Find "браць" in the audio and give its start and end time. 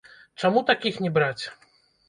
1.19-1.43